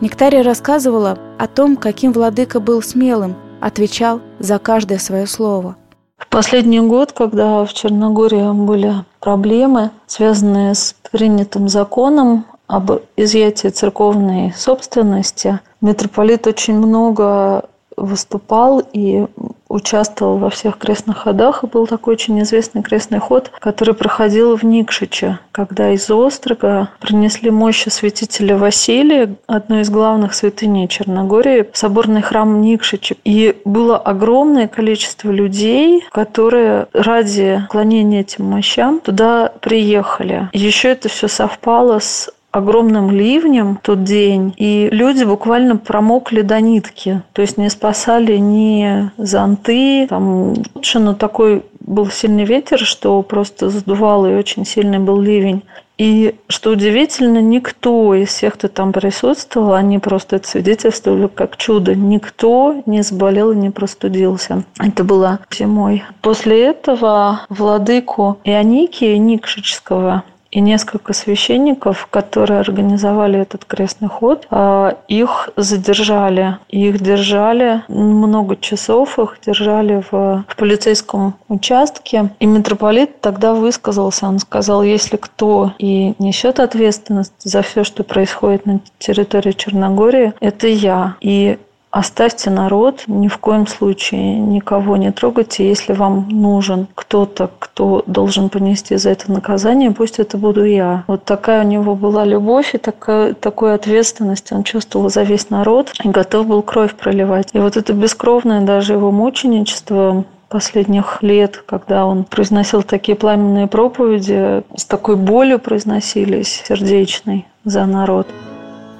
Нектария 0.00 0.42
рассказывала 0.42 1.18
о 1.38 1.46
том, 1.46 1.76
каким 1.76 2.12
владыка 2.12 2.60
был 2.60 2.82
смелым, 2.82 3.34
отвечал 3.62 4.20
за 4.38 4.58
каждое 4.58 4.98
свое 4.98 5.26
слово. 5.26 5.76
В 6.18 6.26
последний 6.28 6.80
год, 6.80 7.12
когда 7.12 7.64
в 7.64 7.72
Черногории 7.72 8.52
были 8.52 8.94
проблемы, 9.20 9.90
связанные 10.06 10.74
с 10.74 10.94
принятым 11.10 11.68
законом 11.68 12.44
об 12.66 12.90
изъятии 13.16 13.68
церковной 13.68 14.52
собственности, 14.56 15.60
митрополит 15.80 16.46
очень 16.46 16.74
много 16.74 17.64
выступал 18.02 18.82
и 18.92 19.26
участвовал 19.68 20.36
во 20.36 20.50
всех 20.50 20.76
крестных 20.76 21.18
ходах. 21.18 21.64
И 21.64 21.66
был 21.66 21.86
такой 21.86 22.14
очень 22.14 22.40
известный 22.42 22.82
крестный 22.82 23.18
ход, 23.18 23.50
который 23.58 23.94
проходил 23.94 24.56
в 24.56 24.64
Никшиче, 24.64 25.38
когда 25.50 25.90
из 25.90 26.10
Острога 26.10 26.90
принесли 27.00 27.50
мощи 27.50 27.88
святителя 27.88 28.56
Василия, 28.56 29.34
одной 29.46 29.80
из 29.80 29.90
главных 29.90 30.34
святыней 30.34 30.88
Черногории, 30.88 31.70
соборный 31.72 32.22
храм 32.22 32.60
Никшича. 32.60 33.14
И 33.24 33.56
было 33.64 33.96
огромное 33.96 34.68
количество 34.68 35.30
людей, 35.30 36.04
которые 36.12 36.86
ради 36.92 37.64
клонения 37.70 38.20
этим 38.20 38.44
мощам 38.44 39.00
туда 39.00 39.52
приехали. 39.60 40.50
Еще 40.52 40.88
это 40.90 41.08
все 41.08 41.28
совпало 41.28 41.98
с 42.00 42.30
огромным 42.52 43.10
ливнем 43.10 43.78
тот 43.82 44.04
день, 44.04 44.54
и 44.56 44.88
люди 44.92 45.24
буквально 45.24 45.76
промокли 45.76 46.42
до 46.42 46.60
нитки. 46.60 47.22
То 47.32 47.42
есть 47.42 47.58
не 47.58 47.70
спасали 47.70 48.36
ни 48.36 49.10
зонты, 49.16 50.06
там, 50.08 50.54
но 50.94 51.14
такой 51.14 51.64
был 51.80 52.06
сильный 52.06 52.44
ветер, 52.44 52.78
что 52.78 53.20
просто 53.22 53.70
задувало, 53.70 54.30
и 54.30 54.36
очень 54.36 54.64
сильный 54.64 54.98
был 54.98 55.20
ливень. 55.20 55.62
И, 55.98 56.34
что 56.48 56.70
удивительно, 56.70 57.40
никто 57.40 58.14
из 58.14 58.28
всех, 58.30 58.54
кто 58.54 58.68
там 58.68 58.92
присутствовал, 58.92 59.74
они 59.74 59.98
просто 59.98 60.36
это 60.36 60.48
свидетельствовали 60.48 61.28
как 61.28 61.56
чудо. 61.56 61.94
Никто 61.94 62.82
не 62.86 63.02
заболел 63.02 63.52
и 63.52 63.56
не 63.56 63.70
простудился. 63.70 64.64
Это 64.78 65.04
было 65.04 65.40
зимой. 65.52 66.02
После 66.20 66.64
этого 66.64 67.42
владыку 67.50 68.38
Ионикия 68.42 69.16
Никшического 69.18 70.24
и 70.52 70.60
несколько 70.60 71.14
священников, 71.14 72.06
которые 72.10 72.60
организовали 72.60 73.40
этот 73.40 73.64
крестный 73.64 74.08
ход, 74.08 74.46
а, 74.50 74.98
их 75.08 75.48
задержали. 75.56 76.58
Их 76.68 77.00
держали 77.00 77.82
много 77.88 78.56
часов, 78.56 79.18
их 79.18 79.38
держали 79.44 80.04
в, 80.10 80.44
в 80.46 80.56
полицейском 80.56 81.34
участке. 81.48 82.30
И 82.38 82.46
митрополит 82.46 83.20
тогда 83.20 83.54
высказался, 83.54 84.26
он 84.26 84.38
сказал, 84.38 84.82
если 84.82 85.16
кто 85.16 85.72
и 85.78 86.14
несет 86.18 86.60
ответственность 86.60 87.32
за 87.42 87.62
все, 87.62 87.82
что 87.82 88.04
происходит 88.04 88.66
на 88.66 88.80
территории 88.98 89.52
Черногории, 89.52 90.34
это 90.40 90.68
я. 90.68 91.16
И 91.22 91.58
Оставьте 91.92 92.48
народ, 92.48 93.04
ни 93.06 93.28
в 93.28 93.36
коем 93.36 93.66
случае 93.66 94.38
никого 94.38 94.96
не 94.96 95.12
трогайте. 95.12 95.68
Если 95.68 95.92
вам 95.92 96.26
нужен 96.30 96.88
кто-то, 96.94 97.50
кто 97.58 98.02
должен 98.06 98.48
понести 98.48 98.96
за 98.96 99.10
это 99.10 99.30
наказание, 99.30 99.90
пусть 99.90 100.18
это 100.18 100.38
буду 100.38 100.64
я. 100.64 101.04
Вот 101.06 101.24
такая 101.24 101.62
у 101.62 101.68
него 101.68 101.94
была 101.94 102.24
любовь 102.24 102.74
и 102.74 102.78
такая, 102.78 103.34
такую 103.34 103.74
ответственность 103.74 104.52
он 104.52 104.64
чувствовал 104.64 105.10
за 105.10 105.22
весь 105.22 105.50
народ 105.50 105.92
и 106.02 106.08
готов 106.08 106.46
был 106.46 106.62
кровь 106.62 106.94
проливать. 106.94 107.50
И 107.52 107.58
вот 107.58 107.76
это 107.76 107.92
бескровное 107.92 108.62
даже 108.62 108.94
его 108.94 109.10
мученичество 109.10 110.24
последних 110.48 111.22
лет, 111.22 111.62
когда 111.66 112.06
он 112.06 112.24
произносил 112.24 112.82
такие 112.82 113.16
пламенные 113.16 113.66
проповеди, 113.66 114.62
с 114.74 114.86
такой 114.86 115.16
болью 115.16 115.58
произносились, 115.58 116.62
сердечной 116.66 117.46
за 117.64 117.84
народ. 117.84 118.26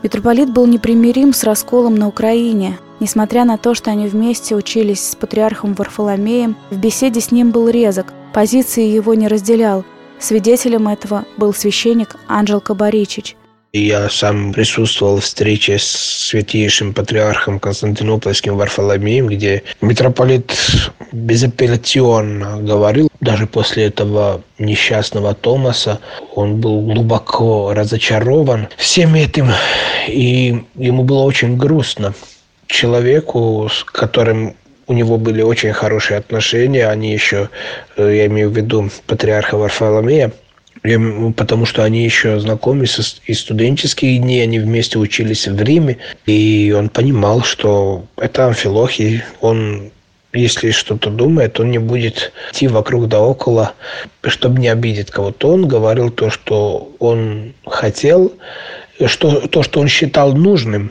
Митрополит 0.03 0.53
был 0.53 0.67
непримирим 0.67 1.33
с 1.33 1.45
расколом 1.45 1.95
на 1.95 2.09
Украине. 2.09 2.79
Несмотря 3.01 3.45
на 3.45 3.57
то, 3.59 3.75
что 3.75 3.91
они 3.91 4.09
вместе 4.09 4.57
учились 4.57 5.11
с 5.11 5.15
патриархом 5.15 5.75
Варфоломеем, 5.75 6.57
в 6.71 6.77
беседе 6.77 7.21
с 7.21 7.31
ним 7.31 7.51
был 7.51 7.69
резок, 7.69 8.13
позиции 8.33 8.85
его 8.85 9.15
не 9.15 9.29
разделял. 9.29 9.85
Свидетелем 10.19 10.89
этого 10.89 11.25
был 11.37 11.53
священник 11.53 12.17
Анжел 12.29 12.61
Кабаричич– 12.61 13.37
я 13.73 14.11
сам 14.11 14.53
присутствовал 14.53 15.19
в 15.19 15.25
встрече 15.25 15.79
с 15.79 15.85
святейшим 16.29 16.93
патриархом 16.93 17.59
Константинопольским 17.59 18.57
Варфоломеем, 18.57 19.29
где 19.29 19.63
митрополит 19.81 20.55
безапелляционно 21.11 22.59
говорил, 22.59 23.09
даже 23.21 23.47
после 23.47 23.85
этого 23.85 24.43
несчастного 24.59 25.35
Томаса, 25.35 26.01
он 26.35 26.61
был 26.61 26.83
глубоко 26.83 27.73
разочарован 27.73 28.69
всем 28.77 29.15
этим, 29.15 29.51
и 30.07 30.65
ему 30.75 31.03
было 31.05 31.23
очень 31.23 31.57
грустно. 31.57 32.13
Человеку, 32.67 33.71
с 33.73 33.85
которым 33.85 34.55
у 34.87 34.93
него 34.93 35.17
были 35.17 35.41
очень 35.41 35.73
хорошие 35.73 36.19
отношения, 36.19 36.89
они 36.89 37.13
еще, 37.13 37.49
э, 37.97 38.17
я 38.17 38.27
имею 38.27 38.51
в 38.51 38.57
виду 38.57 38.91
патриарха 39.07 39.57
Варфоломея, 39.57 40.33
потому 41.37 41.65
что 41.65 41.85
они 41.85 42.05
еще 42.05 42.41
знакомы 42.41 42.87
с, 42.87 43.21
и 43.27 43.35
студенческие 43.35 44.19
дни, 44.19 44.41
они 44.41 44.59
вместе 44.59 44.99
учились 44.99 45.47
в 45.47 45.61
Риме, 45.63 45.99
и 46.27 46.75
он 46.77 46.89
понимал, 46.89 47.43
что 47.43 48.05
это 48.17 48.47
Амфилохий, 48.47 49.23
он 49.41 49.93
если 50.33 50.71
что-то 50.71 51.11
думает, 51.11 51.61
он 51.61 51.71
не 51.71 51.79
будет 51.79 52.33
идти 52.51 52.67
вокруг 52.67 53.09
да 53.09 53.21
около, 53.21 53.75
чтобы 54.25 54.61
не 54.61 54.69
обидеть 54.69 55.11
кого-то. 55.11 55.53
Он 55.53 55.69
говорил 55.69 56.11
то, 56.11 56.31
что 56.31 56.91
он 56.99 57.53
хотел, 57.67 58.33
что, 59.07 59.47
то, 59.49 59.63
что 59.63 59.81
он 59.81 59.89
считал 59.89 60.33
нужным, 60.33 60.91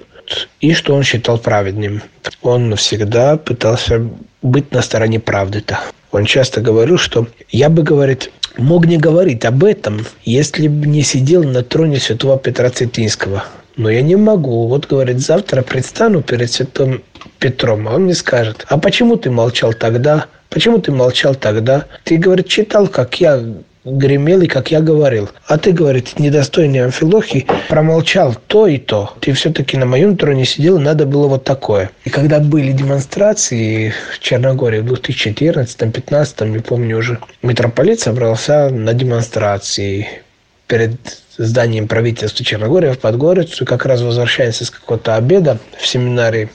и 0.59 0.73
что 0.73 0.93
он 0.93 1.03
считал 1.03 1.37
праведным. 1.37 2.03
Он 2.41 2.75
всегда 2.75 3.37
пытался 3.37 4.07
быть 4.41 4.71
на 4.71 4.81
стороне 4.81 5.19
правды-то. 5.19 5.79
Он 6.11 6.25
часто 6.25 6.61
говорил, 6.61 6.97
что 6.97 7.27
я 7.49 7.69
бы, 7.69 7.83
говорит, 7.83 8.31
мог 8.57 8.85
не 8.85 8.97
говорить 8.97 9.45
об 9.45 9.63
этом, 9.63 10.05
если 10.23 10.67
бы 10.67 10.87
не 10.87 11.03
сидел 11.03 11.43
на 11.43 11.63
троне 11.63 11.99
святого 11.99 12.37
Петра 12.37 12.69
Цитинского. 12.69 13.45
Но 13.77 13.89
я 13.89 14.01
не 14.01 14.17
могу. 14.17 14.67
Вот, 14.67 14.87
говорит, 14.87 15.19
завтра 15.19 15.61
предстану 15.61 16.21
перед 16.21 16.51
святым 16.51 17.03
Петром, 17.39 17.87
а 17.87 17.95
он 17.95 18.03
мне 18.03 18.13
скажет, 18.13 18.65
а 18.67 18.77
почему 18.77 19.15
ты 19.15 19.31
молчал 19.31 19.73
тогда? 19.73 20.25
Почему 20.49 20.79
ты 20.79 20.91
молчал 20.91 21.33
тогда? 21.33 21.85
Ты, 22.03 22.17
говорит, 22.17 22.47
читал, 22.47 22.87
как 22.87 23.19
я 23.21 23.41
гремел 23.83 24.41
и 24.41 24.47
как 24.47 24.71
я 24.71 24.81
говорил. 24.81 25.29
А 25.47 25.57
ты, 25.57 25.71
говорит, 25.71 26.19
недостойный 26.19 26.83
Амфилохий, 26.83 27.47
промолчал 27.69 28.35
то 28.47 28.67
и 28.67 28.77
то. 28.77 29.13
Ты 29.19 29.33
все-таки 29.33 29.77
на 29.77 29.85
моем 29.85 30.17
троне 30.17 30.45
сидел, 30.45 30.79
надо 30.79 31.05
было 31.05 31.27
вот 31.27 31.43
такое. 31.43 31.91
И 32.05 32.09
когда 32.09 32.39
были 32.39 32.71
демонстрации 32.71 33.93
в 34.13 34.19
Черногории 34.19 34.79
в 34.79 34.93
2014-2015, 34.93 36.47
не 36.47 36.59
помню 36.59 36.97
уже, 36.97 37.19
митрополит 37.41 37.99
собрался 37.99 38.69
на 38.69 38.93
демонстрации 38.93 40.07
перед 40.67 40.93
зданием 41.37 41.87
правительства 41.87 42.45
Черногории 42.45 42.91
в 42.91 42.99
Подгорицу, 42.99 43.65
как 43.65 43.85
раз 43.85 44.01
возвращается 44.01 44.65
с 44.65 44.69
какого-то 44.69 45.15
обеда 45.15 45.57
в 45.77 45.85
семинарии. 45.85 46.49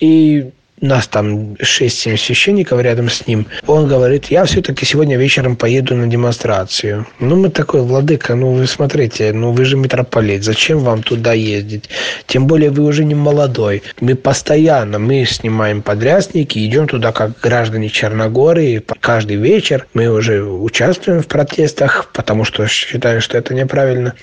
И 0.00 0.50
нас 0.80 1.06
там 1.06 1.54
6-7 1.54 2.16
священников 2.16 2.80
рядом 2.80 3.08
с 3.08 3.26
ним, 3.26 3.46
он 3.66 3.88
говорит, 3.88 4.26
я 4.26 4.44
все-таки 4.44 4.84
сегодня 4.84 5.16
вечером 5.16 5.56
поеду 5.56 5.94
на 5.96 6.06
демонстрацию. 6.06 7.06
Ну, 7.18 7.36
мы 7.36 7.50
такой, 7.50 7.82
владыка, 7.82 8.34
ну, 8.34 8.52
вы 8.52 8.66
смотрите, 8.66 9.32
ну, 9.32 9.52
вы 9.52 9.64
же 9.64 9.76
митрополит, 9.76 10.44
зачем 10.44 10.80
вам 10.80 11.02
туда 11.02 11.32
ездить? 11.32 11.88
Тем 12.26 12.46
более 12.46 12.70
вы 12.70 12.84
уже 12.84 13.04
не 13.04 13.14
молодой. 13.14 13.82
Мы 14.00 14.14
постоянно, 14.14 14.98
мы 14.98 15.24
снимаем 15.24 15.82
подрясники, 15.82 16.64
идем 16.66 16.88
туда 16.88 17.12
как 17.12 17.40
граждане 17.40 17.88
Черногории. 17.88 18.82
Каждый 19.00 19.36
вечер 19.36 19.86
мы 19.94 20.08
уже 20.08 20.42
участвуем 20.42 21.22
в 21.22 21.26
протестах, 21.26 22.10
потому 22.12 22.44
что 22.44 22.66
считаем, 22.66 23.20
что 23.20 23.38
это 23.38 23.54
неправильно. 23.54 24.14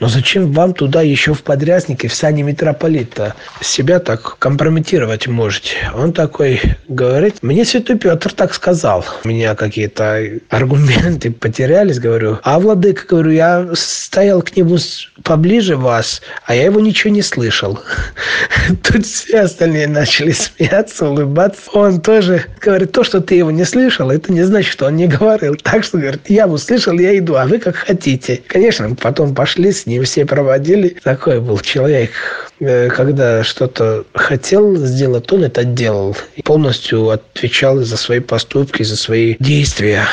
Но 0.00 0.08
зачем 0.08 0.52
вам 0.52 0.74
туда 0.74 1.00
еще 1.02 1.32
в 1.32 1.42
подряснике, 1.42 2.08
в 2.08 2.14
сане 2.14 2.42
митрополита? 2.42 3.34
Себя 3.60 3.98
так 3.98 4.36
компрометировать 4.38 5.26
можете 5.26 5.76
он 6.02 6.12
такой 6.12 6.60
говорит, 6.88 7.36
мне 7.42 7.64
Святой 7.64 7.96
Петр 7.96 8.32
так 8.32 8.54
сказал. 8.54 9.04
У 9.24 9.28
меня 9.28 9.54
какие-то 9.54 10.20
аргументы 10.48 11.30
потерялись, 11.30 12.00
говорю. 12.00 12.38
А 12.42 12.58
владыка, 12.58 13.06
говорю, 13.06 13.30
я 13.30 13.68
стоял 13.74 14.42
к 14.42 14.56
нему 14.56 14.78
поближе 15.22 15.76
вас, 15.76 16.20
а 16.44 16.56
я 16.56 16.64
его 16.64 16.80
ничего 16.80 17.12
не 17.12 17.22
слышал. 17.22 17.78
Тут 18.82 19.06
все 19.06 19.42
остальные 19.42 19.86
начали 19.86 20.32
смеяться, 20.32 21.08
улыбаться. 21.08 21.70
Он 21.72 22.00
тоже 22.00 22.46
говорит, 22.60 22.90
то, 22.90 23.04
что 23.04 23.20
ты 23.20 23.36
его 23.36 23.52
не 23.52 23.64
слышал, 23.64 24.10
это 24.10 24.32
не 24.32 24.42
значит, 24.42 24.72
что 24.72 24.86
он 24.86 24.96
не 24.96 25.06
говорил. 25.06 25.54
Так 25.62 25.84
что, 25.84 25.98
говорит, 25.98 26.22
я 26.28 26.48
услышал, 26.48 26.94
я 26.94 27.16
иду, 27.16 27.36
а 27.36 27.46
вы 27.46 27.58
как 27.58 27.76
хотите. 27.76 28.42
Конечно, 28.48 28.96
потом 28.96 29.36
пошли 29.36 29.70
с 29.70 29.86
ним, 29.86 30.02
все 30.02 30.26
проводили. 30.26 30.96
Такой 31.04 31.40
был 31.40 31.60
человек, 31.60 32.10
э, 32.58 32.88
когда 32.88 33.44
что-то 33.44 34.04
хотел 34.14 34.76
сделать, 34.76 35.30
он 35.32 35.44
это 35.44 35.64
делал 35.64 35.91
делал. 35.92 36.16
И 36.36 36.42
полностью 36.42 37.10
отвечал 37.10 37.78
за 37.78 37.96
свои 37.96 38.20
поступки, 38.20 38.82
за 38.82 38.96
свои 38.96 39.36
действия. 39.38 40.06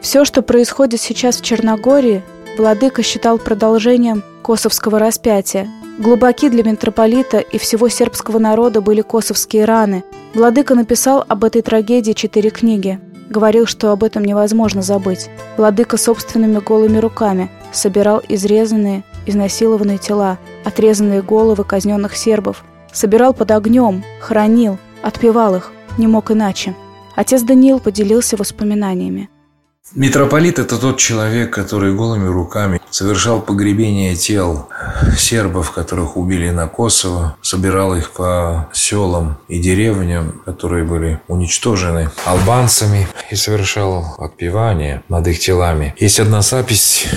Все, 0.00 0.24
что 0.24 0.42
происходит 0.42 1.00
сейчас 1.00 1.36
в 1.36 1.44
Черногории, 1.44 2.22
Владыка 2.58 3.02
считал 3.02 3.38
продолжением 3.38 4.22
косовского 4.42 4.98
распятия. 4.98 5.68
Глубоки 5.98 6.48
для 6.48 6.64
митрополита 6.64 7.38
и 7.38 7.58
всего 7.58 7.88
сербского 7.88 8.38
народа 8.38 8.80
были 8.80 9.02
косовские 9.02 9.66
раны. 9.66 10.02
Владыка 10.34 10.74
написал 10.74 11.24
об 11.28 11.44
этой 11.44 11.62
трагедии 11.62 12.12
четыре 12.12 12.50
книги. 12.50 12.98
Говорил, 13.28 13.66
что 13.66 13.92
об 13.92 14.02
этом 14.02 14.24
невозможно 14.24 14.82
забыть. 14.82 15.28
Владыка 15.56 15.96
собственными 15.96 16.58
голыми 16.58 16.98
руками 16.98 17.50
собирал 17.72 18.20
изрезанные, 18.28 19.04
изнасилованные 19.30 19.98
тела, 19.98 20.38
отрезанные 20.64 21.22
головы 21.22 21.64
казненных 21.64 22.16
сербов, 22.16 22.64
собирал 22.92 23.32
под 23.32 23.50
огнем, 23.50 24.04
хранил, 24.20 24.78
отпевал 25.02 25.56
их, 25.56 25.72
не 25.96 26.06
мог 26.06 26.30
иначе. 26.30 26.74
Отец 27.16 27.42
Даниил 27.42 27.80
поделился 27.80 28.36
воспоминаниями. 28.36 29.28
Митрополит– 29.94 30.58
это 30.60 30.78
тот 30.78 30.98
человек, 30.98 31.52
который 31.52 31.92
голыми 31.92 32.28
руками 32.28 32.80
совершал 32.90 33.40
погребение 33.40 34.14
тел 34.14 34.68
сербов, 35.16 35.72
которых 35.72 36.16
убили 36.16 36.50
на 36.50 36.68
Косово, 36.68 37.36
собирал 37.42 37.96
их 37.96 38.12
по 38.12 38.68
селам 38.72 39.38
и 39.48 39.58
деревням, 39.58 40.42
которые 40.44 40.84
были 40.84 41.20
уничтожены 41.26 42.10
албанцами, 42.24 43.08
и 43.30 43.34
совершал 43.34 44.14
отпевание 44.18 45.02
над 45.08 45.26
их 45.26 45.40
телами. 45.40 45.94
Есть 45.98 46.20
одна 46.20 46.42
запись 46.42 47.08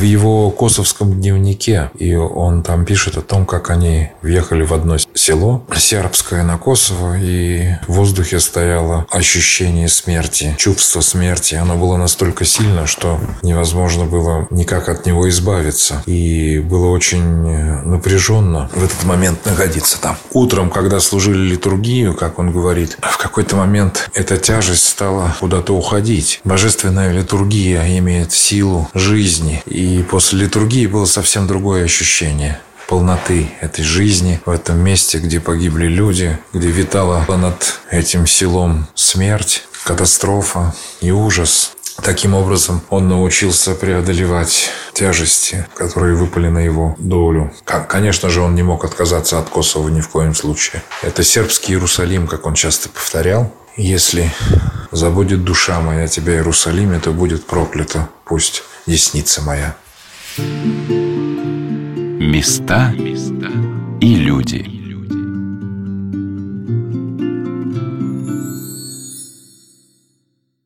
в 0.00 0.02
его 0.02 0.50
косовском 0.50 1.12
дневнике, 1.12 1.90
и 1.98 2.14
он 2.14 2.62
там 2.62 2.86
пишет 2.86 3.18
о 3.18 3.20
том, 3.20 3.44
как 3.44 3.68
они 3.68 4.08
въехали 4.22 4.62
в 4.62 4.72
одно 4.72 4.96
село 5.14 5.64
сербское 5.76 6.44
на 6.44 6.54
Kosovo, 6.54 7.18
и 7.20 7.74
в 7.88 7.94
воздухе 7.94 8.38
стояло 8.38 9.06
ощущение 9.10 9.88
смерти, 9.88 10.54
чувство 10.58 11.00
смерти. 11.00 11.54
Оно 11.54 11.76
было 11.76 11.96
настолько 11.96 12.44
сильно, 12.44 12.86
что 12.86 13.20
невозможно 13.42 14.04
было 14.04 14.46
никак 14.50 14.88
от 14.88 15.06
него 15.06 15.28
избавиться. 15.28 16.02
И 16.06 16.58
было 16.60 16.88
очень 16.88 17.20
напряженно 17.20 18.70
в 18.74 18.84
этот 18.84 19.04
момент 19.04 19.44
находиться 19.46 20.00
там. 20.00 20.16
Утром, 20.32 20.70
когда 20.70 21.00
служили 21.00 21.50
литургию, 21.50 22.14
как 22.14 22.38
он 22.38 22.52
говорит, 22.52 22.96
в 23.00 23.18
какой-то 23.18 23.56
момент 23.56 24.10
эта 24.14 24.36
тяжесть 24.36 24.86
стала 24.86 25.34
куда-то 25.40 25.74
уходить. 25.74 26.40
Божественная 26.44 27.12
литургия 27.12 27.98
имеет 27.98 28.32
силу 28.32 28.88
жизни. 28.94 29.62
И 29.66 30.04
после 30.08 30.40
литургии 30.40 30.86
было 30.86 31.06
совсем 31.06 31.46
другое 31.46 31.84
ощущение 31.84 32.60
полноты 32.90 33.48
этой 33.60 33.84
жизни, 33.84 34.40
в 34.44 34.50
этом 34.50 34.80
месте, 34.80 35.18
где 35.18 35.38
погибли 35.38 35.86
люди, 35.86 36.36
где 36.52 36.68
витала 36.70 37.24
над 37.28 37.78
этим 37.88 38.26
селом 38.26 38.88
смерть, 38.96 39.62
катастрофа 39.84 40.74
и 41.00 41.12
ужас. 41.12 41.70
Таким 42.02 42.34
образом, 42.34 42.80
он 42.90 43.08
научился 43.08 43.76
преодолевать 43.76 44.70
тяжести, 44.92 45.68
которые 45.76 46.16
выпали 46.16 46.48
на 46.48 46.58
его 46.58 46.96
долю. 46.98 47.52
Конечно 47.64 48.28
же, 48.28 48.40
он 48.40 48.56
не 48.56 48.64
мог 48.64 48.84
отказаться 48.84 49.38
от 49.38 49.48
Косово 49.48 49.88
ни 49.88 50.00
в 50.00 50.08
коем 50.08 50.34
случае. 50.34 50.82
Это 51.02 51.22
сербский 51.22 51.74
Иерусалим, 51.74 52.26
как 52.26 52.44
он 52.44 52.54
часто 52.54 52.88
повторял. 52.88 53.54
Если 53.76 54.32
забудет 54.90 55.44
душа 55.44 55.80
моя 55.80 56.08
тебя, 56.08 56.34
Иерусалиме, 56.34 56.98
то 56.98 57.12
будет 57.12 57.46
проклято. 57.46 58.08
Пусть 58.24 58.64
десница 58.86 59.42
моя. 59.42 59.76
Места 62.30 62.94
и 64.00 64.14
люди. 64.14 64.79